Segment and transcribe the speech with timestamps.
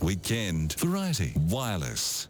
[0.00, 2.28] Weekend, Variety, Wireless.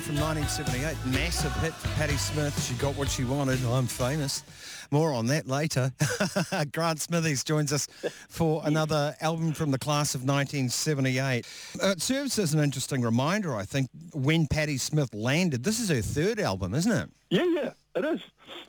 [0.00, 0.96] From 1978.
[1.14, 2.66] Massive hit for Patti Smith.
[2.66, 3.64] She got what she wanted.
[3.64, 4.42] I'm famous.
[4.90, 5.92] More on that later.
[6.72, 7.86] Grant Smithies joins us
[8.28, 11.46] for another album from the class of 1978.
[11.80, 15.62] Uh, it serves as an interesting reminder, I think, when Patti Smith landed.
[15.62, 17.08] This is her third album, isn't it?
[17.30, 18.20] Yeah, yeah, it is.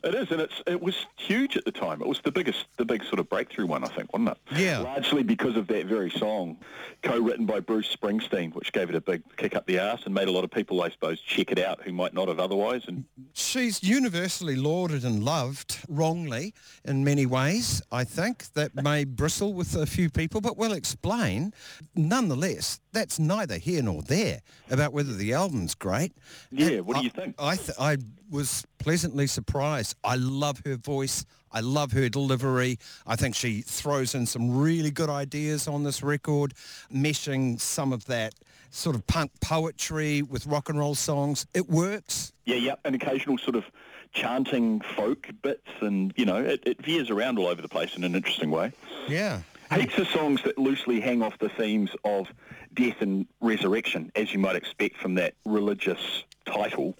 [0.04, 2.00] It is, and it's it was huge at the time.
[2.00, 4.38] It was the biggest, the big sort of breakthrough one, I think, wasn't it?
[4.60, 4.78] Yeah.
[4.78, 6.56] Largely because of that very song,
[7.02, 10.28] co-written by Bruce Springsteen, which gave it a big kick up the arse and made
[10.28, 12.82] a lot of people, I suppose, check it out who might not have otherwise.
[12.86, 13.04] And
[13.34, 18.52] She's universally lauded and loved, wrongly in many ways, I think.
[18.54, 21.52] That may bristle with a few people, but we'll explain.
[21.94, 26.12] Nonetheless, that's neither here nor there about whether the album's great.
[26.50, 27.34] yeah, And what do I- you think?
[27.38, 27.96] I, th- I
[28.30, 29.96] was pleasantly surprised.
[30.04, 31.24] I love her voice.
[31.52, 32.78] I love her delivery.
[33.06, 36.54] I think she throws in some really good ideas on this record,
[36.92, 38.34] meshing some of that
[38.70, 41.46] sort of punk poetry with rock and roll songs.
[41.54, 42.32] It works.
[42.44, 43.64] Yeah, yeah, and occasional sort of
[44.12, 48.04] chanting folk bits, and you know, it, it veers around all over the place in
[48.04, 48.72] an interesting way.
[49.08, 49.40] Yeah.
[49.74, 52.28] Heaps of songs that loosely hang off the themes of
[52.74, 56.94] death and resurrection, as you might expect from that religious title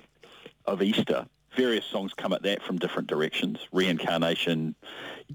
[0.67, 1.27] of Easter.
[1.57, 3.59] Various songs come at that from different directions.
[3.73, 4.75] Reincarnation.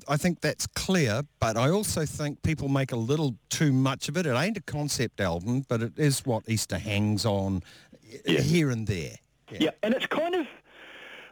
[0.07, 4.17] I think that's clear, but I also think people make a little too much of
[4.17, 4.25] it.
[4.27, 7.63] It ain't a concept album, but it is what Easter hangs on
[8.25, 8.41] Yeah.
[8.41, 9.15] here and there.
[9.59, 9.71] Yeah.
[9.83, 10.45] and it's kind of,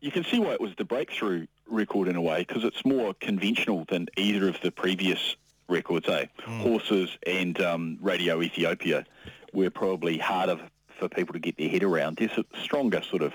[0.01, 3.13] you can see why it was the breakthrough record in a way, because it's more
[3.21, 5.35] conventional than either of the previous
[5.67, 6.25] records, eh?
[6.45, 9.05] Horses and um, Radio Ethiopia
[9.53, 10.59] were probably harder
[10.97, 12.17] for people to get their head around.
[12.17, 13.33] There's a stronger sort of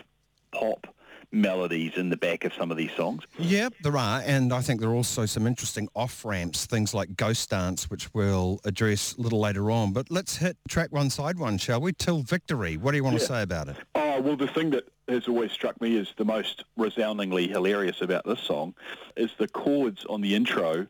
[0.54, 0.86] pop
[1.34, 3.24] melodies in the back of some of these songs.
[3.38, 7.50] Yeah, there are, and I think there are also some interesting off-ramps, things like Ghost
[7.50, 9.92] Dance, which we'll address a little later on.
[9.92, 11.92] But let's hit track one, side one, shall we?
[11.92, 12.76] Till Victory.
[12.76, 13.76] What do you want to say about it?
[13.94, 18.24] Oh, well, the thing that has always struck me as the most resoundingly hilarious about
[18.24, 18.74] this song
[19.16, 20.86] is the chords on the intro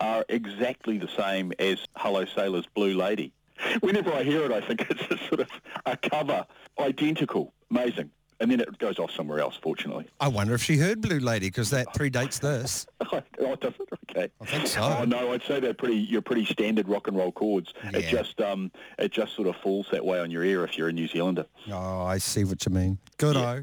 [0.00, 3.32] are exactly the same as Hello Sailor's Blue Lady.
[3.80, 5.48] Whenever I hear it, I think it's a sort of
[5.86, 6.46] a cover,
[6.78, 8.10] identical, amazing.
[8.40, 10.06] And then it goes off somewhere else, fortunately.
[10.20, 12.86] I wonder if she heard Blue Lady, because that predates this.
[13.12, 13.22] oh?
[14.10, 14.30] Okay.
[14.40, 14.82] I think so.
[14.82, 15.96] Oh no, I'd say they're pretty.
[15.96, 17.72] You're pretty standard rock and roll chords.
[17.92, 20.88] It just um, it just sort of falls that way on your ear if you're
[20.88, 21.46] a New Zealander.
[21.70, 22.98] Oh, I see what you mean.
[23.18, 23.60] Good Yeah.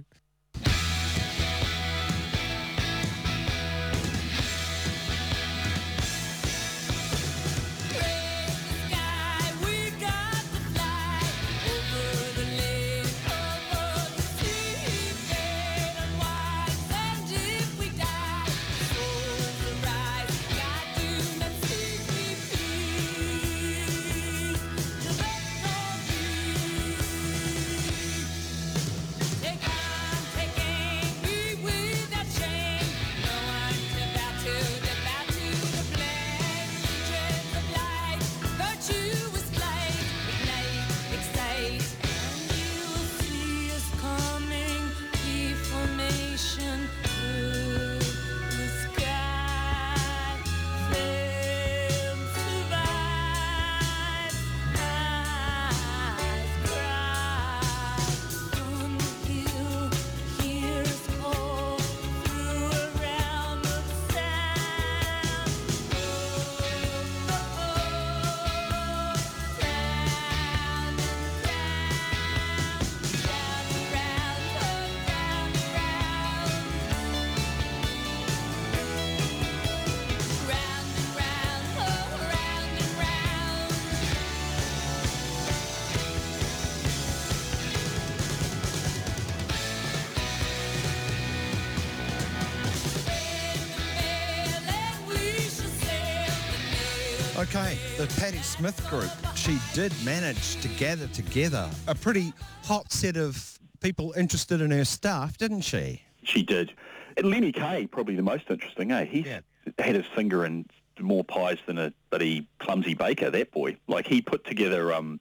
[97.44, 102.32] Okay, the Patti Smith group, she did manage to gather together a pretty
[102.64, 106.02] hot set of people interested in her stuff, didn't she?
[106.24, 106.72] She did.
[107.18, 109.04] And Lenny Kay, probably the most interesting, eh?
[109.04, 109.42] He's Yeah.
[109.78, 110.66] had his finger in
[111.02, 113.76] more pies than a bloody clumsy baker, that boy.
[113.90, 115.20] Like, he put together um,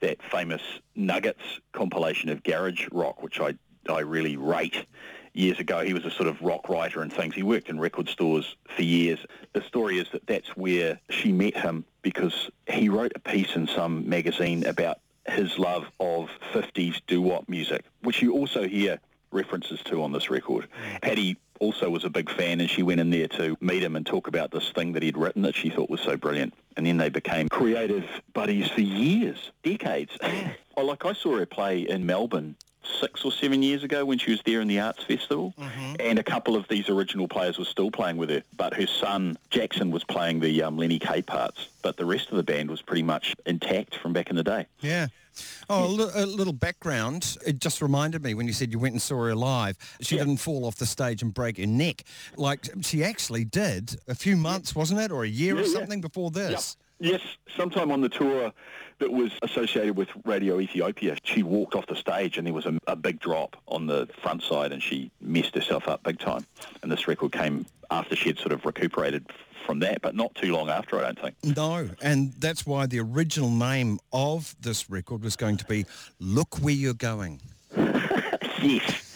[0.00, 0.62] that famous
[0.96, 3.54] Nuggets compilation of garage rock, which I,
[3.88, 4.86] I really rate.
[5.32, 7.34] Years ago, he was a sort of rock writer and things.
[7.34, 9.18] He worked in record stores for years.
[9.52, 13.66] The story is that that's where she met him because he wrote a piece in
[13.66, 14.98] some magazine about
[15.28, 18.98] his love of 50s doo-wop music, which you also hear
[19.30, 20.66] references to on this record.
[20.94, 21.02] Mm.
[21.02, 24.06] Patty also was a big fan and she went in there to meet him and
[24.06, 26.54] talk about this thing that he'd written that she thought was so brilliant.
[26.76, 30.16] And then they became creative buddies for years, decades.
[30.76, 34.30] oh, like I saw her play in Melbourne six or seven years ago when she
[34.30, 35.54] was there in the Arts Festival.
[35.98, 39.36] And a couple of these original players were still playing with her, but her son,
[39.50, 41.68] Jackson, was playing the um, Lenny Kaye parts.
[41.82, 44.66] But the rest of the band was pretty much intact from back in the day.
[44.80, 45.08] Yeah.
[45.70, 47.36] Oh, a, li- a little background.
[47.46, 49.76] It just reminded me when you said you went and saw her live.
[50.00, 50.24] She Yeah.
[50.24, 52.02] didn't fall off the stage and break her neck.
[52.36, 55.72] Like she actually did a few months, wasn't it, or a year or Yeah, yeah.
[55.72, 56.76] something before this?
[57.00, 57.22] Yes,
[57.56, 58.52] sometime on the tour
[58.98, 62.78] that was associated with Radio Ethiopia, she walked off the stage and there was a,
[62.86, 66.46] a big drop on the front side and she messed herself up big time.
[66.82, 69.24] And this record came after she had sort of recuperated
[69.64, 71.56] from that, but not too long after, I don't think.
[71.56, 75.86] No, and that's why the original name of this record was going to be
[76.18, 77.40] "Look Where You're Going."
[78.62, 79.09] Yes.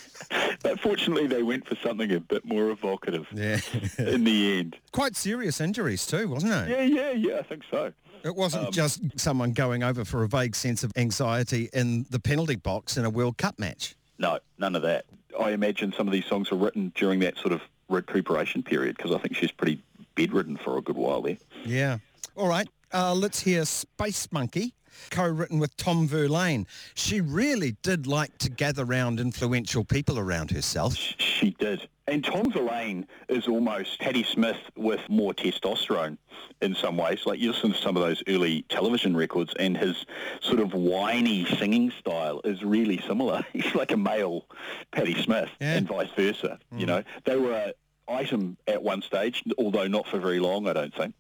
[0.65, 3.61] But fortunately, they went for something a bit more evocative Yeah.
[3.99, 4.77] in the end.
[4.93, 6.71] Quite serious injuries too, wasn't it?
[6.71, 7.93] Yeah, yeah, yeah, I think so.
[8.25, 12.57] It wasn't just someone going over for a vague sense of anxiety in the penalty
[12.57, 13.95] box in a World Cup match.
[14.19, 15.05] No, none of that.
[15.39, 17.61] I imagine some of these songs were written during that sort of
[17.91, 19.83] recuperation period because I think she's pretty
[20.15, 21.37] bedridden for a good while there.
[21.67, 21.99] Yeah.
[22.37, 22.69] All right.
[22.91, 24.73] Uh, let's hear Space Monkey,
[25.11, 26.67] co-written with Tom Verlaine.
[26.95, 30.95] She really did like to gather round influential people around herself.
[30.97, 31.89] She did.
[32.07, 36.19] And Tom Verlaine is almost Patti Smith with more testosterone
[36.61, 37.25] in some ways.
[37.25, 40.05] Like you listen to some of those early television records and his
[40.41, 43.45] sort of whiny singing style is really similar.
[43.53, 44.45] He's like a male
[44.93, 45.77] Patti Smith Yeah.
[45.77, 46.59] and vice versa.
[46.73, 46.89] You mm.
[46.89, 47.73] know, they were
[48.07, 51.15] item at one stage, although not for very long, I don't think.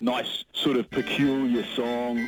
[0.00, 2.18] Nice sort of peculiar song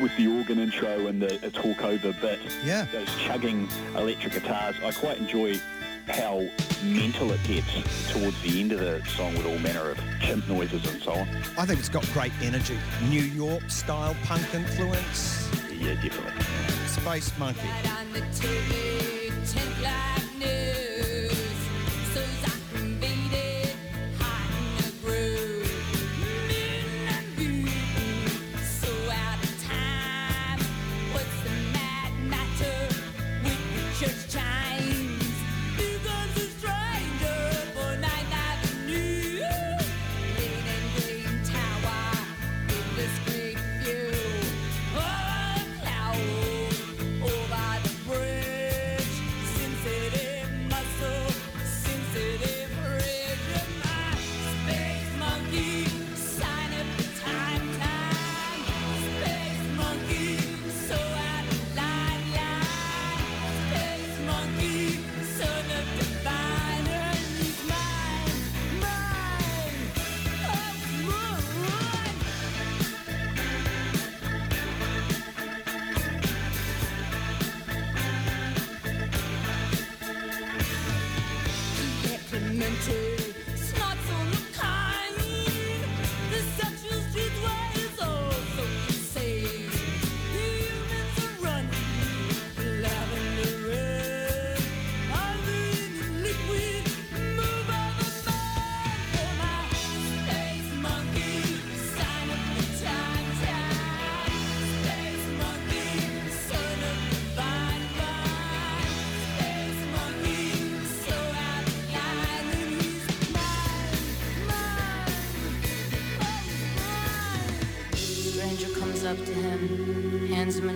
[0.00, 2.86] with the organ intro and the a talk over bit Yeah.
[2.92, 4.76] those chugging electric guitars.
[4.84, 5.60] I quite enjoy
[6.08, 6.46] how
[6.84, 10.86] mental it gets towards the end of the song with all manner of chimp noises
[10.86, 11.28] and so on.
[11.58, 12.78] I think it's got great energy.
[13.08, 15.48] New York style punk influence.
[15.72, 16.44] Yeah, definitely.
[16.86, 17.60] Space Monkey.
[17.84, 18.06] on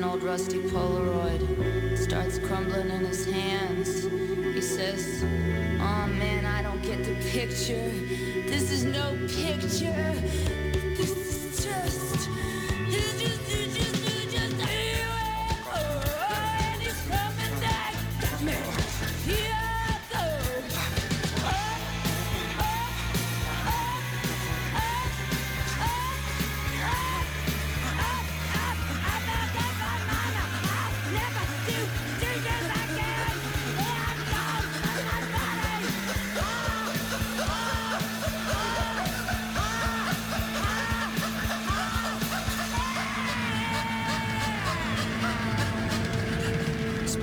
[0.00, 4.04] an old rusty Polaroid, starts crumbling in his hands.
[4.54, 5.22] He says,
[5.78, 7.90] Oh man, I don't get the picture.
[8.48, 10.59] This is no picture.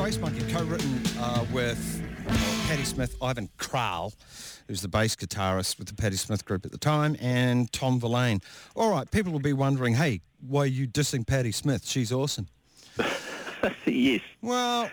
[0.08, 2.02] Space Monkey, co-written uh, with
[2.70, 4.16] Patti Smith, Ivan Kral,
[4.70, 8.40] who's the bass guitarist with the Patti Smith group at the time, and Tom Verlaine.
[8.74, 11.86] All right, people will be wondering, hey, why are you dissing Patti Smith?
[11.86, 12.48] She's awesome.
[13.86, 14.22] yes.
[14.42, 14.90] Well,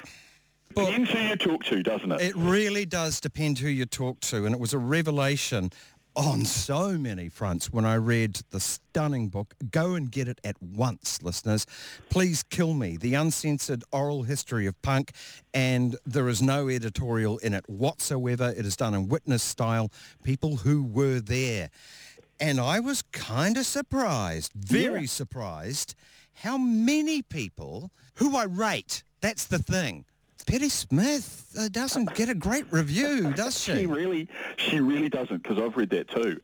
[0.74, 2.20] Well- Depends who you talk to, doesn't it?
[2.20, 5.70] it really does depend who you talk to, and it was a revelation
[6.16, 9.54] on so many fronts when I read the stunning book.
[9.70, 11.66] Go and get it at once, listeners.
[12.08, 12.96] Please kill me.
[12.96, 15.12] The uncensored oral history of punk,
[15.52, 18.54] and there is no editorial in it whatsoever.
[18.56, 19.90] It is done in witness style.
[20.22, 21.70] People who were there.
[22.40, 25.94] And I was kind of surprised, very surprised,
[26.34, 30.04] how many people who I rate, that's the thing.
[30.46, 33.86] Petty Smith uh, doesn't get a great review, does She she?
[33.86, 36.40] really, she really doesn't, because I've read that too.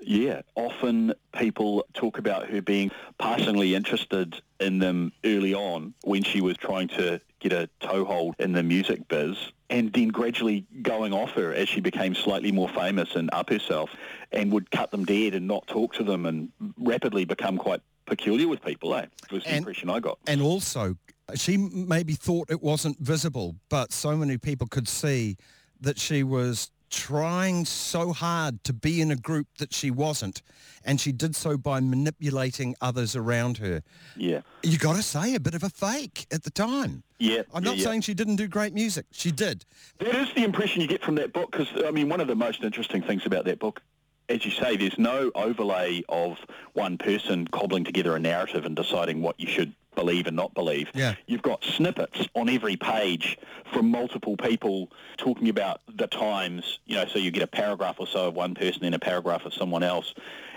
[0.00, 6.40] Yeah, often people talk about her being passionately interested in them early on when she
[6.42, 9.36] was trying to get a toehold in the music biz
[9.70, 13.90] and then gradually going off her as she became slightly more famous and up herself
[14.32, 18.46] and would cut them dead and not talk to them and rapidly become quite peculiar
[18.48, 19.06] with people, eh?
[19.24, 20.18] It Was the And- impression I got.
[20.26, 20.96] And also,
[21.34, 25.36] she maybe thought it wasn't visible, but so many people could see
[25.80, 30.42] that she was trying so hard to be in a group that she wasn't,
[30.84, 33.82] and she did so by manipulating others around her.
[34.16, 34.42] Yeah.
[34.62, 37.02] You got to say, a bit of a fake at the time.
[37.18, 37.42] Yeah.
[37.52, 37.84] I'm not yeah.
[37.84, 39.06] saying she didn't do great music.
[39.10, 39.64] She did.
[39.98, 42.36] That is the impression you get from that book because, I mean, one of the
[42.36, 43.82] most interesting things about that book,
[44.28, 46.38] as you say, there's no overlay of
[46.74, 50.90] one person cobbling together a narrative and deciding what you should believe and not believe.
[50.94, 51.14] Yeah.
[51.26, 53.38] You've got snippets on every page
[53.72, 58.06] from multiple people talking about the times, you know, so you get a paragraph or
[58.06, 60.14] so of one person and a paragraph of someone else.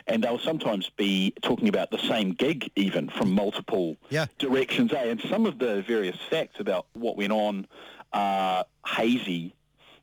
[0.08, 4.28] And they'll sometimes be talking about the same gig even from multiple Yeah.
[4.40, 4.94] directions.
[4.94, 5.04] Eh?
[5.04, 7.68] And some of the various facts about what went on
[8.14, 9.54] are hazy,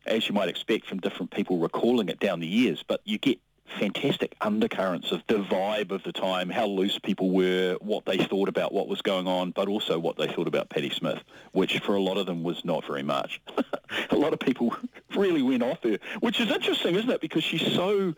[0.06, 2.84] as you might expect from different people recalling it down the years.
[2.86, 3.38] But you get
[3.78, 8.48] fantastic undercurrents of the vibe of the time, how loose people were, what they thought
[8.48, 11.94] about what was going on, but also what they thought about Patti Smith, which for
[11.94, 13.40] a lot of them was not very much.
[14.10, 14.76] a lot of people
[15.16, 17.20] really went off her, which is interesting, isn't it?
[17.20, 18.14] Because she's so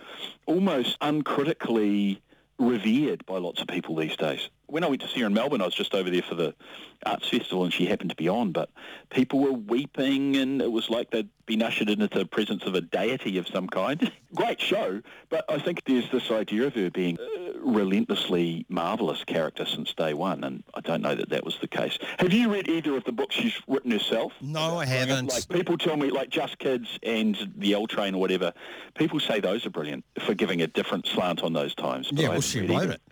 [0.46, 2.20] almost uncritically
[2.58, 4.48] revered by lots of people these days.
[4.68, 6.54] When I went to see her in Melbourne, I was just over there for the
[7.04, 8.70] arts festival and she happened to be on, but
[9.10, 12.80] people were weeping and it was like they'd been ushered into the presence of a
[12.80, 14.10] deity of some kind.
[14.34, 19.64] Great show, but I think there's this idea of her being a relentlessly marvellous character
[19.64, 21.98] since day one, and I don't know that that was the case.
[22.18, 24.32] Have you read either of the books she's written herself?
[24.40, 25.30] No, I haven't.
[25.30, 28.52] Like people tell me, like Just Kids and The L Train or whatever,
[28.94, 32.08] people say those are brilliant for giving a different slant on those times.
[32.12, 32.92] Yeah, well, she wrote either.
[32.94, 33.02] it.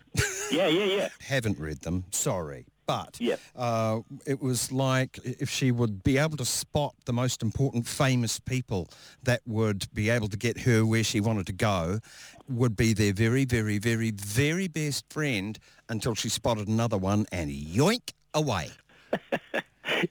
[0.50, 1.09] Yeah, yeah, yeah.
[1.21, 2.66] haven't read them, sorry.
[2.87, 3.37] But Yeah.
[3.56, 8.38] uh, it was like if she would be able to spot the most important famous
[8.38, 8.90] people
[9.23, 12.00] that would be able to get her where she wanted to go,
[12.47, 17.50] would be their very, very, very, very best friend until she spotted another one and
[17.50, 18.68] yoink away.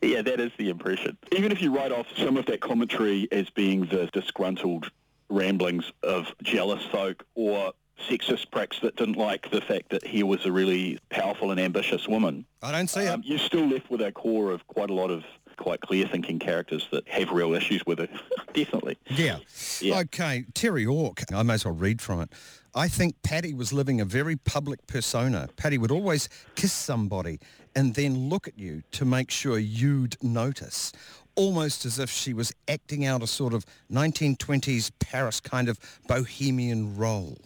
[0.01, 1.17] Yeah, that is the impression.
[1.31, 4.91] Even if you write off some of that commentary as being the disgruntled
[5.29, 7.73] ramblings of jealous folk or
[8.09, 12.07] sexist pricks that didn't like the fact that he was a really powerful and ambitious
[12.07, 13.25] woman, I don't see um, it.
[13.25, 15.23] you're still left with a core of quite a lot of
[15.57, 18.09] quite clear-thinking characters that have real issues with it.
[18.53, 18.97] Definitely.
[19.07, 19.37] Yeah.
[19.79, 19.99] Yeah.
[19.99, 22.29] Okay, Terry Ork, I may as well read from it.
[22.75, 25.47] I think Patty was living a very public persona.
[25.55, 27.39] Patty would always kiss somebody
[27.75, 30.91] and then look at you to make sure you'd notice,
[31.35, 36.95] almost as if she was acting out a sort of 1920s Paris kind of bohemian
[36.97, 37.37] role.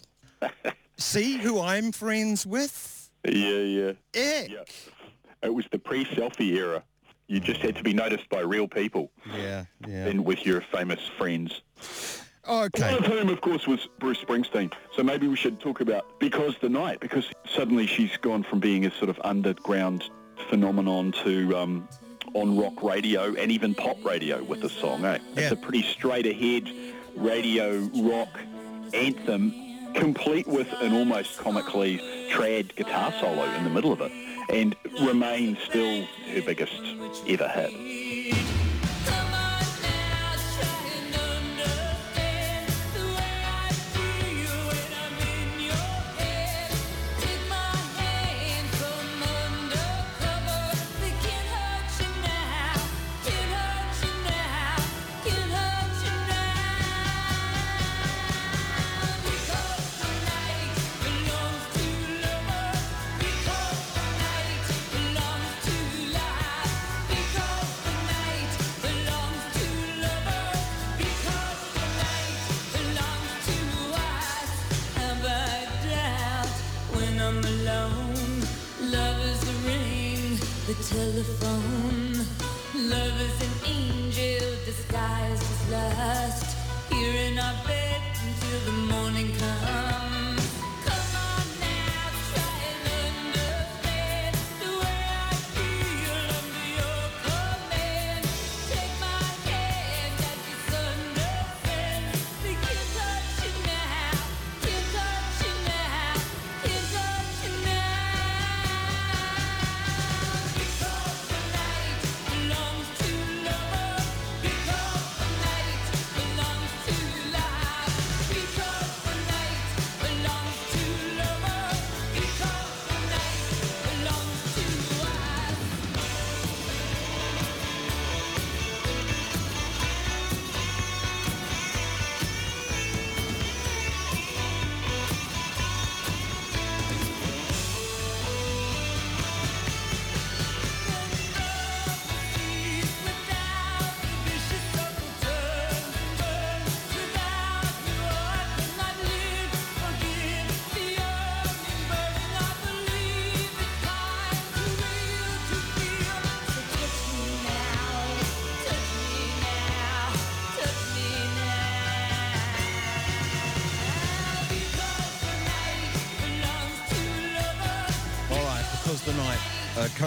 [0.96, 3.10] See who I'm friends with?
[3.24, 3.88] Yeah, yeah.
[4.14, 4.50] Ick.
[4.50, 4.64] Yeah.
[5.42, 6.82] It was the pre-selfie era.
[7.28, 10.06] You just had to be noticed by real people Yeah, yeah.
[10.06, 11.60] and with your famous friends.
[12.48, 12.94] Okay.
[12.94, 14.72] One of whom, of course, was Bruce Springsteen.
[14.96, 18.86] So maybe we should talk about Because the Night, because suddenly she's gone from being
[18.86, 20.08] a sort of underground
[20.48, 21.88] phenomenon to um,
[22.32, 25.04] on rock radio and even pop radio with the song.
[25.04, 25.18] Eh?
[25.34, 25.42] Yeah.
[25.42, 26.70] It's a pretty straight-ahead
[27.16, 28.30] radio rock
[28.94, 29.52] anthem,
[29.94, 31.98] complete with an almost comically
[32.30, 34.12] trad guitar solo in the middle of it,
[34.50, 36.04] and remains still
[36.34, 36.80] her biggest
[37.26, 38.07] ever hit.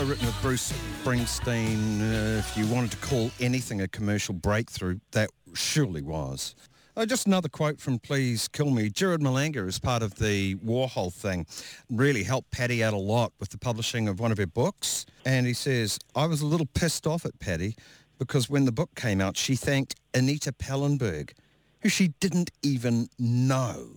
[0.01, 2.01] Co-written with Bruce Springsteen.
[2.01, 6.55] Uh, if you wanted to call anything a commercial breakthrough, that surely was.
[6.97, 8.89] Oh, just another quote from Please Kill Me.
[8.89, 11.45] Jared Malanga, as part of the Warhol thing,
[11.91, 15.05] really helped Patty out a lot with the publishing of one of her books.
[15.23, 17.75] And he says, I was a little pissed off at Patty
[18.17, 21.33] because when the book came out, she thanked Anita Pallenberg,
[21.81, 23.87] who she didn't even know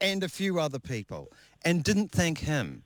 [0.00, 1.30] and a few other people,
[1.62, 2.84] and didn't thank him.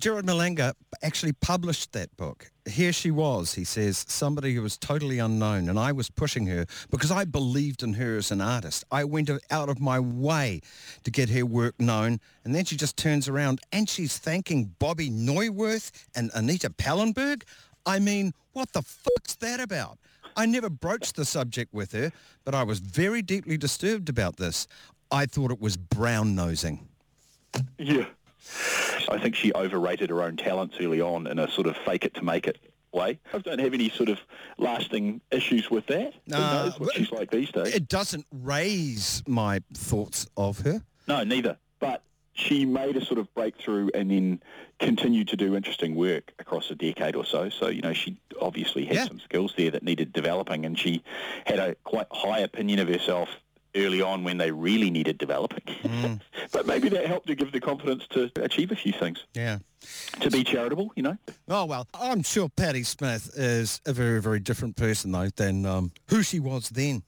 [0.00, 2.50] Gerard Malanga actually published that book.
[2.68, 6.66] Here she was, he says, somebody who was totally unknown, and I was pushing her
[6.90, 8.84] because I believed in her as an artist.
[8.90, 10.60] I went out of my way
[11.04, 15.10] to get her work known, and then she just turns around and she's thanking Bobby
[15.10, 17.44] Neuwirth and Anita Pallenberg.
[17.86, 19.98] I mean, what the fuck's that about?
[20.36, 22.12] I never broached the subject with her,
[22.44, 24.68] but I was very deeply disturbed about this.
[25.10, 26.86] I thought it was brown nosing.
[27.78, 28.06] Yeah.
[29.08, 32.14] I think she overrated her own talents early on in a sort of fake it
[32.14, 32.58] to make it
[32.92, 33.18] way.
[33.32, 34.18] I don't have any sort of
[34.58, 36.14] lasting issues with that.
[36.28, 37.74] Who Uh, knows what she's like these days?
[37.74, 40.82] It doesn't raise my thoughts of her.
[41.06, 41.56] No, neither.
[41.80, 44.42] But she made a sort of breakthrough and then
[44.78, 47.48] continued to do interesting work across a decade or so.
[47.48, 49.04] So, you know, she obviously had Yeah.
[49.06, 51.02] some skills there that needed developing and she
[51.46, 53.28] had a quite high opinion of herself
[53.74, 55.62] early on when they really needed developing.
[55.82, 56.20] Mm.
[56.52, 59.24] but maybe that helped to give the confidence to achieve a few things.
[59.34, 59.58] Yeah.
[60.20, 61.16] To be charitable, you know?
[61.48, 65.92] Oh, well, I'm sure Patti Smith is a very, very different person, though, than um,
[66.08, 67.02] who she was then.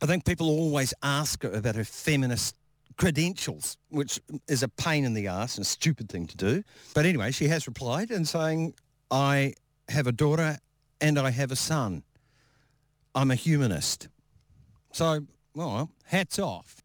[0.00, 2.56] I think people always ask her about her feminist
[2.96, 6.62] credentials, which is a pain in the ass and a stupid thing to do.
[6.94, 8.74] But anyway, she has replied and saying,
[9.10, 9.54] I
[9.88, 10.58] have a daughter
[11.00, 12.02] and I have a son.
[13.14, 14.08] I'm a humanist.
[14.92, 16.82] So, well, hats off.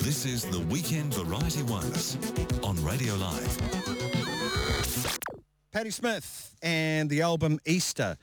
[0.00, 2.18] This is the Weekend Variety Ones
[2.62, 3.58] on Radio Live.
[5.72, 8.16] Patti Smith and the album Easter.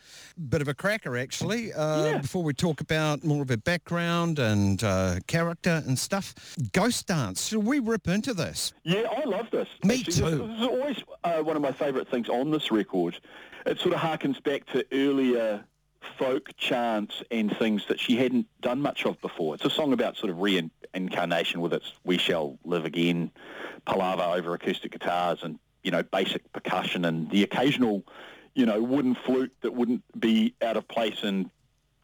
[0.49, 1.71] Bit of a cracker, actually.
[1.71, 6.35] Uh, Before we talk about more of her background and uh, character and stuff,
[6.73, 7.47] Ghost Dance.
[7.47, 8.73] Should we rip into this?
[8.83, 9.69] Yeah, I love this.
[9.85, 10.37] Me Actually, too.
[10.39, 13.17] This, this is always uh, one of my favourite things on this record.
[13.65, 15.63] It sort of harkens back to earlier
[16.17, 19.55] folk chants and things that she hadn't done much of before.
[19.55, 23.31] It's a song about sort of reincarnation with its "We Shall Live Again"
[23.85, 28.03] palaver over acoustic guitars and you know basic percussion and the occasional
[28.55, 31.49] you know wooden flute that wouldn't be out of place in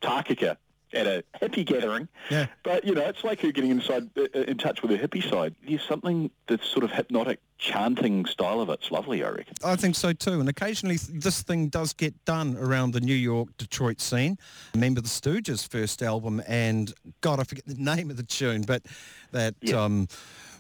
[0.02, 0.58] Takaka
[0.94, 2.08] at a hippie gathering.
[2.30, 2.48] Yeah.
[2.64, 5.56] But, you know, it's like her getting inside, uh, in touch with her hippie side.
[5.68, 8.80] There's something that's sort of hypnotic chanting style of it.
[8.82, 9.56] it's lovely, I reckon.
[9.64, 10.40] I think so too.
[10.40, 14.38] And occasionally this thing does get done around the New York, Detroit scene.
[14.74, 18.84] Remember the Stooges' first album and, God, I forget the name of the tune, but
[19.32, 19.56] that...
[19.62, 19.84] Yeah.
[19.84, 20.08] Um,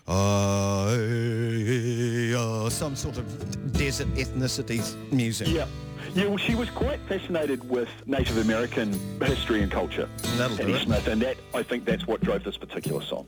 [0.06, 0.90] uh,
[2.70, 4.82] some sort of desert ethnicity
[5.14, 5.48] music.
[5.48, 5.66] Yeah.
[6.16, 10.84] Yeah, well, she was quite fascinated with Native American history and culture, That'll do it.
[10.84, 13.26] Smith, and that, I think that's what drove this particular song.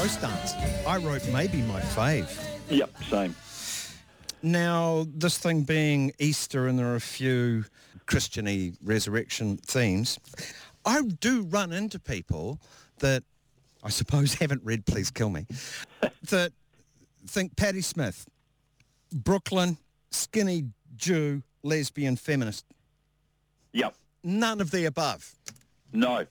[0.00, 0.54] Ghost Dance.
[0.86, 2.34] I wrote maybe my fave.
[2.70, 3.36] Yep, same.
[4.42, 7.66] Now, this thing being Easter and there are a few
[8.06, 10.18] Christiany resurrection themes,
[10.86, 12.60] I do run into people
[13.00, 13.24] that
[13.84, 15.46] I suppose haven't read Please Kill Me,
[16.30, 16.52] that
[17.26, 18.26] think Patti Smith,
[19.12, 19.76] Brooklyn,
[20.10, 20.64] skinny
[20.96, 22.64] Jew, lesbian, feminist.
[23.74, 23.94] Yep.
[24.24, 25.34] None of the above.
[25.92, 26.24] No.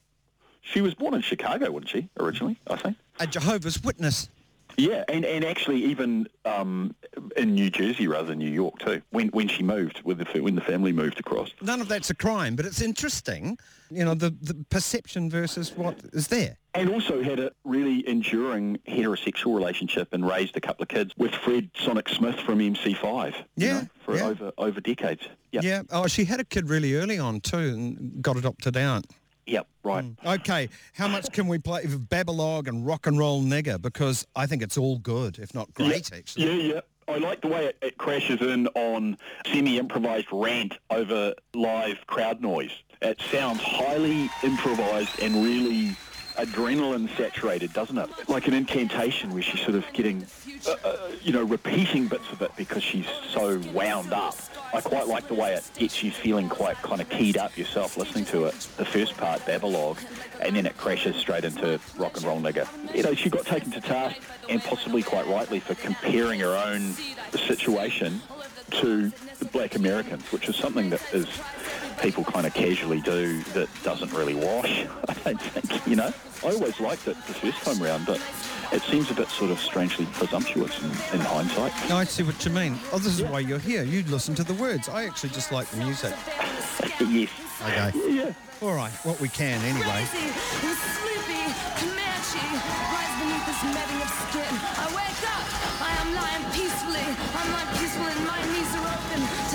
[0.72, 2.96] She was born in Chicago, wasn't she, originally, I think?
[3.18, 4.28] A Jehovah's Witness.
[4.76, 6.94] Yeah, and, and actually even um,
[7.36, 10.54] in New Jersey rather than New York too, when when she moved, with the, when
[10.54, 11.50] the family moved across.
[11.60, 13.58] None of that's a crime, but it's interesting,
[13.90, 16.56] you know, the, the perception versus what is there.
[16.74, 21.34] And also had a really enduring heterosexual relationship and raised a couple of kids with
[21.34, 23.34] Fred Sonic Smith from MC5.
[23.34, 24.24] you Yeah, know, for yeah.
[24.28, 25.28] over over decades.
[25.50, 25.64] Yep.
[25.64, 25.82] Yeah.
[25.90, 29.04] Oh, she had a kid really early on too and got adopted out.
[29.50, 29.66] Yep.
[29.82, 30.04] Right.
[30.24, 33.82] Okay, how much can we play of Babalog and Rock and Roll Nigger?
[33.82, 36.18] Because I think it's all good, if not great, yeah.
[36.18, 36.44] actually.
[36.44, 36.80] Yeah, yeah.
[37.08, 39.18] I like the way it, it crashes in on
[39.52, 42.70] semi-improvised rant over live crowd noise.
[43.02, 45.96] It sounds highly improvised and really
[46.36, 48.08] adrenaline saturated, doesn't it?
[48.28, 50.24] Like an incantation where she's sort of getting,
[50.68, 54.36] uh, uh, you know, repeating bits of it because she's so wound up.
[54.72, 57.96] I quite like the way it gets you feeling quite kind of keyed up yourself
[57.96, 58.54] listening to it.
[58.76, 59.98] The first part, Babalog,
[60.40, 62.68] and then it crashes straight into rock and roll nigger.
[62.94, 64.16] You know, she got taken to task,
[64.48, 66.94] and possibly quite rightly, for comparing her own
[67.36, 68.20] situation
[68.70, 69.12] to
[69.52, 71.26] black Americans, which is something that is
[72.00, 76.12] people kind of casually do that doesn't really wash, I don't think, you know.
[76.44, 78.20] I always liked it the first time round, but
[78.72, 81.72] it seems a bit sort of strangely presumptuous in, in hindsight.
[81.88, 82.78] No, I see what you mean.
[82.92, 83.82] Oh, this is why you're here.
[83.82, 84.88] You listen to the words.
[84.88, 86.14] I actually just like the music.
[87.00, 87.30] yes.
[87.62, 87.92] Okay.
[88.08, 88.32] Yeah.
[88.62, 90.04] All right, what we can anyway.
[90.12, 90.36] Crazy,
[91.00, 91.48] sleepy,
[91.80, 92.44] Comanche,
[92.92, 93.10] rise
[93.48, 94.52] this matting of skin.
[94.76, 95.44] I wake up,
[95.80, 97.08] I am lying peacefully.
[97.34, 99.49] I'm lying peaceful and my knees are open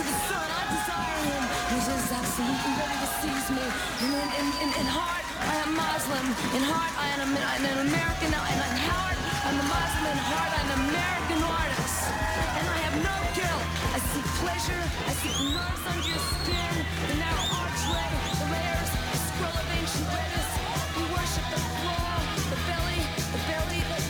[5.85, 6.25] Muslim.
[6.57, 8.29] In heart, I am an, an American.
[8.33, 10.13] And in heart, I'm a Muslim.
[10.13, 11.99] In heart, I'm an American artist.
[12.57, 13.65] And I have no guilt.
[13.93, 14.83] I seek pleasure.
[15.09, 16.73] I seek nerves under your skin.
[17.09, 18.09] The narrow archway,
[18.41, 20.49] the layers, the scroll of ancient letters.
[20.97, 22.11] We worship the floor,
[22.49, 23.01] the belly,
[23.33, 24.04] the belly, the,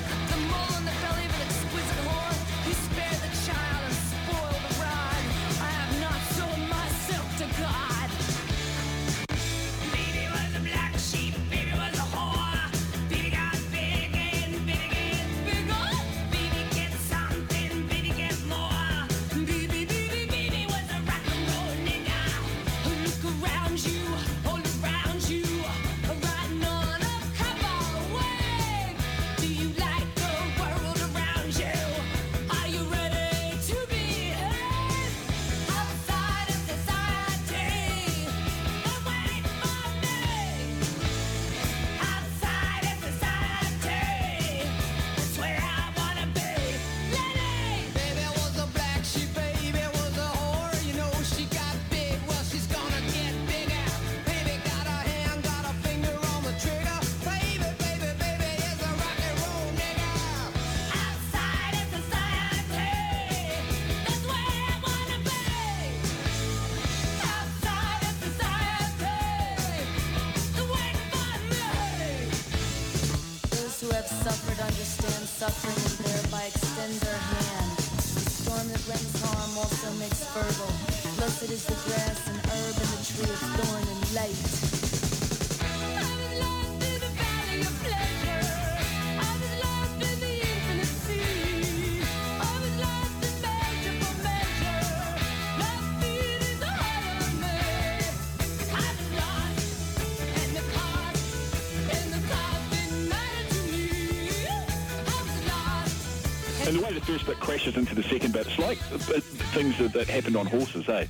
[106.68, 109.94] And the way the first bit crashes into the second bit, it's like things that,
[109.94, 111.06] that happened on horses, eh?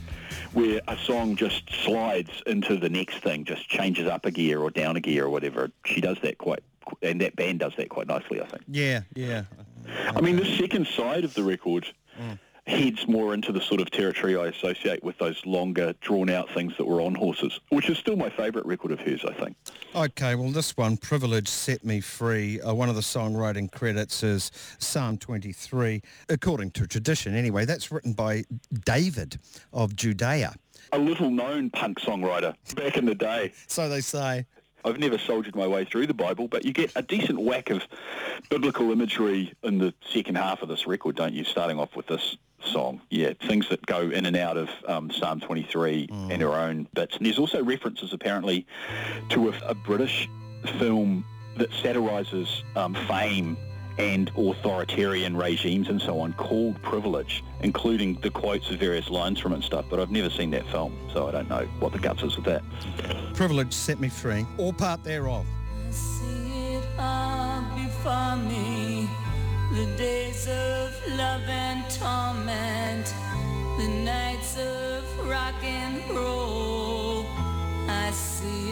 [0.52, 4.70] Where a song just slides into the next thing, just changes up a gear or
[4.70, 5.72] down a gear or whatever.
[5.86, 6.60] She does that quite,
[7.02, 8.64] and that band does that quite nicely, I think.
[8.68, 9.44] Yeah, yeah.
[10.14, 11.88] I mean, the second side of the record
[12.68, 16.86] heads more into the sort of territory I associate with those longer, drawn-out things that
[16.86, 19.56] were on horses, which is still my favourite record of hers, I think.
[19.94, 24.52] Okay, well, this one, Privilege Set Me Free, uh, one of the songwriting credits is
[24.80, 26.02] Psalm 23.
[26.30, 28.44] According to tradition, anyway, that's written by
[28.84, 29.38] David
[29.72, 30.56] of Judea.
[30.92, 33.54] A little-known punk songwriter back in the day.
[33.68, 34.46] So they say.
[34.84, 37.82] I've never soldiered my way through the Bible, but you get a decent whack of
[38.52, 41.44] biblical imagery in the second half of this record, don't you?
[41.44, 45.40] Starting off with this song, yeah, things that go in and out of um, Psalm
[45.40, 47.18] 23 and her own bits.
[47.18, 48.66] And there's also references apparently
[49.30, 50.30] to a, a British
[50.80, 51.24] film
[51.58, 53.58] that satirises um, fame
[53.98, 59.54] and authoritarian regimes and so on called Privilege, including the quotes of various lines from
[59.54, 59.86] it and stuff.
[59.90, 62.46] But I've never seen that film, so I don't know what the guts is with
[62.46, 62.62] that.
[63.34, 65.46] Privilege Set Me Free, or part thereof.
[69.76, 73.14] The days of love and torment.
[73.78, 77.26] The nights of rock and roll.
[77.90, 78.65] I see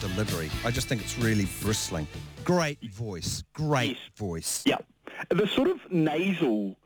[0.00, 0.50] delivery.
[0.64, 2.06] I just think it's really bristling.
[2.44, 3.44] Great voice.
[3.52, 3.98] Great Yes.
[4.16, 4.62] voice.
[4.66, 4.78] Yeah.
[5.28, 6.76] The sort of nasal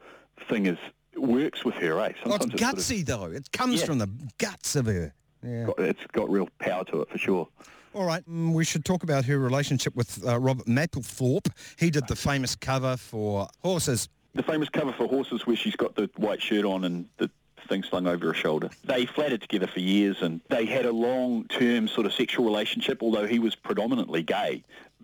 [0.49, 0.79] thing is
[1.17, 2.03] works with her, eh?
[2.03, 3.27] Oh, it's Sometimes sort of gutsy though.
[3.31, 3.87] It comes Yeah.
[3.87, 5.15] from the guts of her.
[5.43, 5.69] Yeah.
[5.79, 7.49] it's got real power to it for sure.
[7.93, 11.47] All right, mm, we should talk about her relationship with uh, Robert Mapplethorpe.
[11.79, 14.09] He did the famous cover for Horses.
[14.35, 17.31] The famous cover for Horses where she's got the white shirt on and the
[17.65, 18.71] thing slung over her shoulder.
[18.85, 23.27] They flattered together for years and they had a long-term sort of sexual relationship, although
[23.27, 24.63] he was predominantly gay.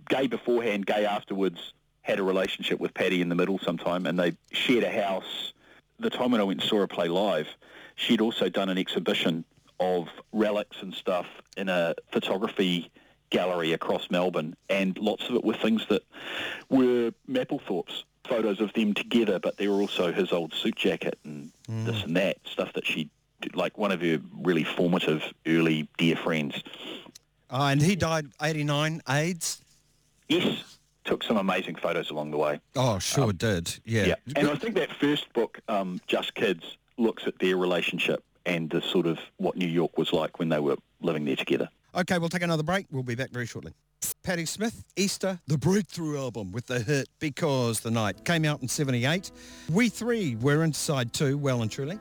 [0.09, 4.35] Gay beforehand, gay afterwards, had a relationship with Patti in the middle sometime and they
[4.53, 5.53] shared a house.
[5.99, 7.49] The time when I went and saw her play live,
[7.94, 9.44] she'd also done an exhibition
[9.79, 12.90] of relics and stuff in a photography
[13.31, 16.03] gallery across Melbourne, and lots of it were things that
[16.68, 21.49] were Mapplethorpe's photos of them together, but there were also his old suit jacket and
[21.70, 26.16] this and that stuff that she, did, like one of her really formative early dear
[26.16, 26.62] friends.
[27.50, 29.62] Uh, and he died 89, AIDS.
[30.28, 32.61] Yes, took some amazing photos along the way.
[32.76, 33.78] Oh, sure did.
[33.85, 34.06] Yeah.
[34.06, 38.70] Yeah, and I think that first book, um, Just Kids, looks at their relationship and
[38.70, 41.68] the sort of what New York was like when they were living there together.
[41.94, 42.87] Okay, we'll take another break.
[42.90, 43.72] We'll be back very shortly.
[44.22, 48.68] Patti Smith, Easter, the breakthrough album with the hit Because the Night came out in
[48.68, 49.30] 78.
[49.72, 51.98] We three were inside too, well and truly.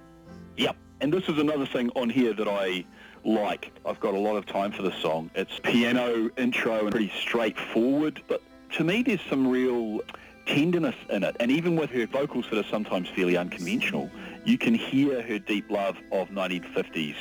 [0.58, 0.76] Yep.
[1.02, 2.86] And this is another thing on here that I
[3.24, 3.72] like.
[3.86, 5.32] I've got a lot of time for this song.
[5.34, 8.42] It's piano intro and pretty straightforward, but
[8.74, 10.02] to me there's some real
[10.46, 11.36] tenderness in it.
[11.40, 14.10] And even with her vocals that are sometimes fairly unconventional,
[14.46, 17.16] you can hear her deep love of 1950s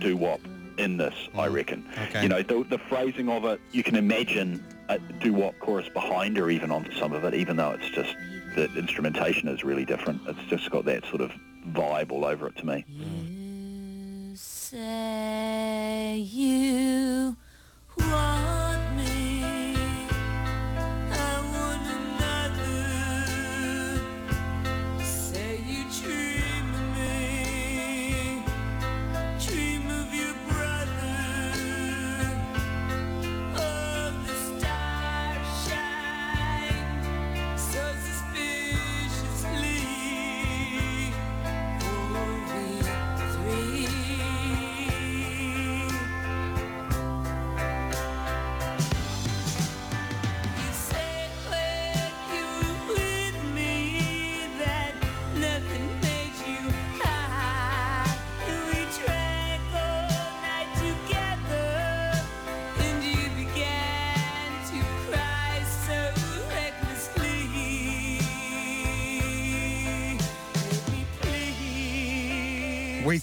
[0.00, 0.40] doo-wop
[0.78, 1.52] in this, I mm.
[1.52, 1.86] reckon.
[2.08, 2.22] Okay.
[2.22, 6.36] You know, the, the phrasing of it, you can imagine uh, a doo-wop chorus behind
[6.36, 8.14] her even on some of it, even though it's just,
[8.54, 10.20] the instrumentation is really different.
[10.26, 11.32] It's just got that sort of
[11.70, 12.84] vibe all over it to me.
[12.88, 17.36] You say you
[17.96, 18.57] want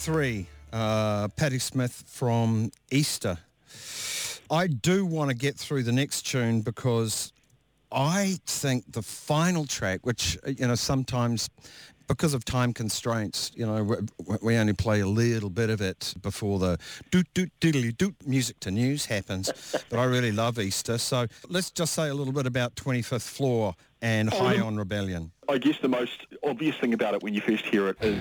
[0.06, 3.40] three, uh, Patti Smith from Easter.
[4.52, 7.34] I do want to get through the next tune because
[7.92, 11.50] I think the final track, which, you know, sometimes
[12.08, 13.98] because of time constraints, you know,
[14.42, 16.78] we, only play a little bit of it before the
[17.12, 19.52] doot doot diddly doot music to news happens.
[19.90, 20.98] but I really love Easter.
[20.98, 25.32] So let's just say a little bit about 25th Floor and um, High on Rebellion.
[25.50, 28.18] I guess the most obvious thing about it when you first hear it is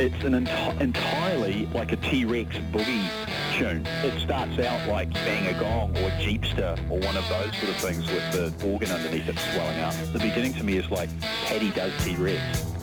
[0.00, 3.08] it's an enti- entirely like a T-Rex boogie
[3.56, 3.86] tune.
[4.04, 7.76] It starts out like Bang a Gong or Jeepster or one of those sort of
[7.76, 9.94] things with the organ underneath it swelling out.
[10.12, 12.77] The beginning to me is like Patti does T-Rex.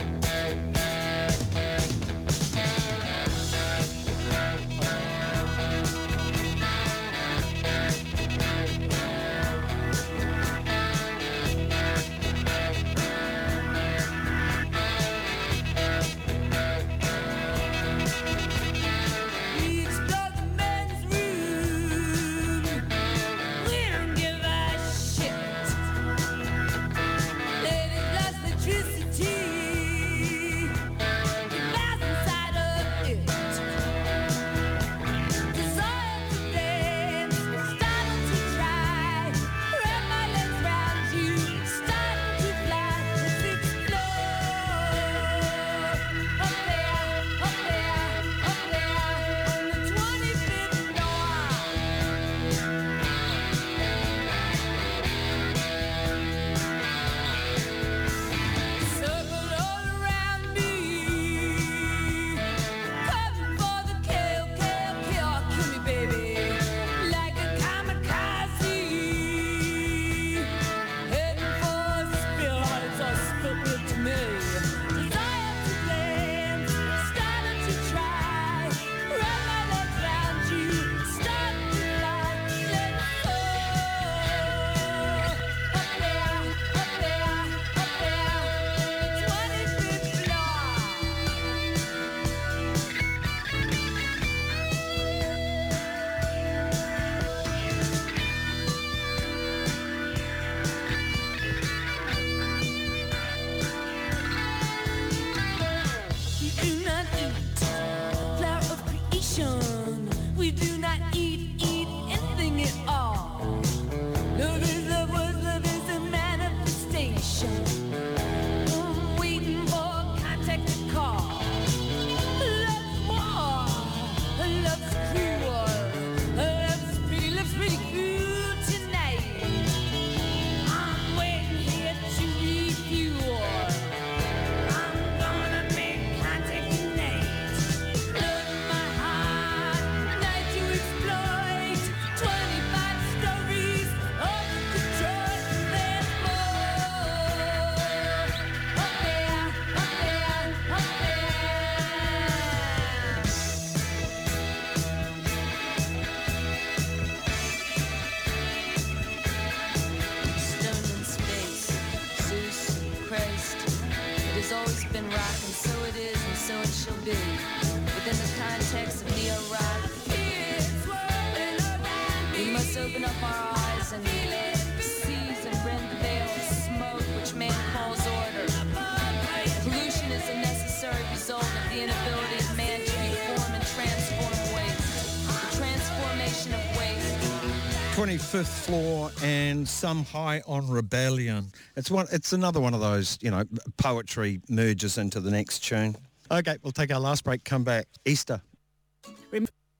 [187.95, 191.47] 25th floor and some high on rebellion.
[191.77, 192.07] It's one.
[192.11, 193.45] It's another one of those, you know,
[193.77, 195.95] poetry merges into the next tune.
[196.29, 197.45] Okay, we'll take our last break.
[197.45, 197.87] Come back.
[198.03, 198.41] Easter.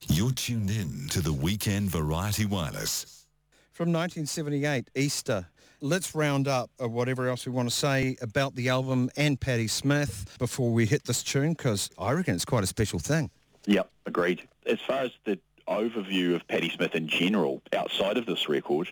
[0.08, 3.26] You're tuned in to the Weekend Variety Wireless.
[3.74, 5.48] From 1978, Easter.
[5.82, 9.68] Let's round up uh, whatever else we want to say about the album and Patti
[9.68, 13.30] Smith before we hit this tune, because I reckon it's quite a special thing.
[13.66, 14.48] Yep, agreed.
[14.66, 15.38] As far as the
[15.68, 18.92] overview of Patti Smith in general, outside of this record,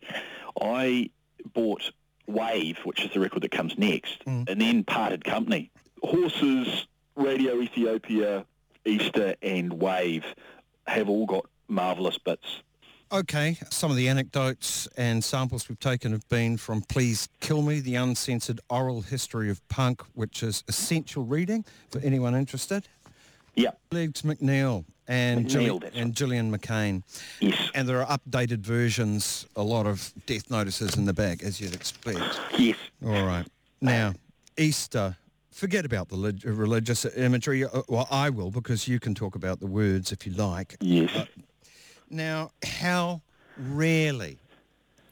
[0.61, 1.09] I
[1.53, 1.91] bought
[2.27, 4.43] Wave, which is the record that comes next, hmm.
[4.47, 5.71] and then Parted Company.
[6.01, 8.45] Horses, Radio Ethiopia,
[8.85, 10.25] Easter, and Wave
[10.87, 12.61] have all got marvellous bits.
[13.11, 17.79] Okay, some of the anecdotes and samples we've taken have been from Please Kill Me,
[17.79, 22.87] the uncensored oral history of punk, which is essential reading for anyone interested.
[23.55, 27.03] Yep, Legs McNeil and, Gillian, and Gillian McCain.
[27.39, 31.59] yes, And there are updated versions, a lot of death notices in the back, as
[31.59, 32.39] you'd expect.
[32.57, 32.77] yes.
[33.05, 33.45] All right.
[33.81, 34.13] Now,
[34.57, 35.17] Easter.
[35.51, 37.63] Forget about the lig- religious imagery.
[37.63, 40.77] Uh, Well, I will because you can talk about the words if you like.
[40.79, 41.27] Yes.
[42.09, 43.21] Now, how
[43.57, 44.39] rarely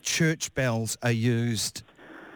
[0.01, 1.83] church bells are used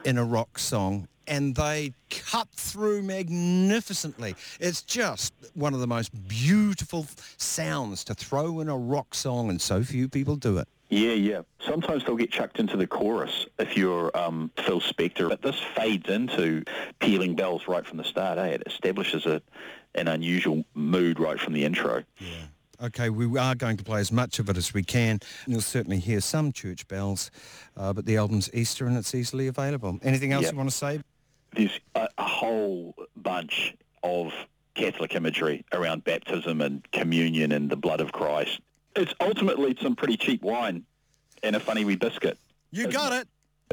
[0.04, 4.36] in a rock song and they cut through magnificently.
[4.60, 7.08] It's just one of the most beautiful
[7.38, 10.68] sounds to throw in a rock song and so few people do it.
[10.90, 11.42] Yeah, yeah.
[11.60, 16.08] Sometimes they'll get chucked into the chorus if you're um, Phil Spector, but this fades
[16.10, 16.64] into
[17.00, 18.38] pealing bells right from the start.
[18.38, 18.46] Eh?
[18.48, 19.42] It establishes a,
[19.96, 22.04] an unusual mood right from the intro.
[22.82, 25.20] Okay, we are going to play as much of it as we can.
[25.48, 27.32] You'll certainly hear some church bells,
[27.78, 29.98] uh, but the album's Easter and it's easily available.
[30.04, 30.52] Anything else Yep.
[30.52, 31.00] you want to say?
[31.56, 34.34] There's a, a whole bunch of
[34.76, 38.60] Catholic imagery around baptism and communion and the blood of Christ.
[38.96, 40.86] It's ultimately some pretty cheap wine
[41.44, 42.38] and a funny wee biscuit.
[42.72, 43.28] You got it.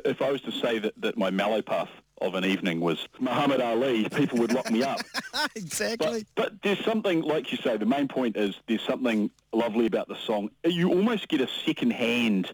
[0.05, 1.89] If I was to say that, that my mallow puff
[2.22, 5.00] of an evening was Muhammad Ali, people would lock me up.
[5.56, 6.24] exactly.
[6.34, 10.08] But, but there's something, like you say, the main point is there's something lovely about
[10.08, 10.50] the song.
[10.64, 12.52] You almost get a second-hand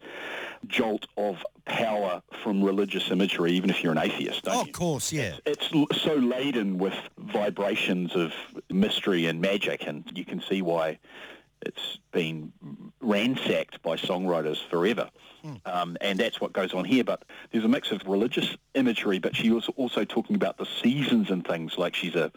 [0.66, 4.66] jolt of power from religious imagery, even if you're an atheist, don't Oh, you?
[4.66, 5.36] of course, yeah.
[5.46, 8.32] It's l- so laden with vibrations of
[8.70, 10.98] mystery and magic, and you can see why
[11.62, 12.52] it's been
[13.00, 15.10] ransacked by songwriters forever.
[15.64, 17.04] Um, and that's what goes on here.
[17.04, 21.30] But there's a mix of religious imagery, but she was also talking about the seasons
[21.30, 22.30] and things, like she's a,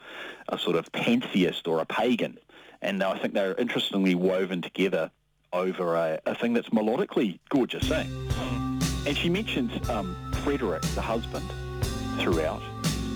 [0.50, 2.38] a sort of pantheist or a pagan.
[2.82, 5.12] And I think they're interestingly woven together
[5.54, 8.06] over a, a thing that's melodically gorgeous, eh?
[9.06, 11.46] And she mentions um, Frederick, the husband,
[12.20, 12.62] throughout.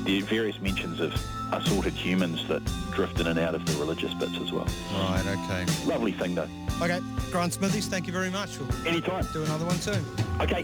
[0.07, 1.13] Are various mentions of
[1.51, 4.67] assorted humans that drift in and out of the religious bits as well.
[4.93, 5.65] Right, okay.
[5.87, 6.47] Lovely thing though.
[6.79, 7.01] Okay,
[7.31, 8.59] Grant Smithies, thank you very much.
[8.59, 9.25] We'll Anytime.
[9.33, 10.05] do another one soon.
[10.39, 10.63] Okay.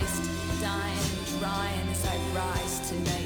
[0.00, 3.19] Dying, dying, drying as I rise to.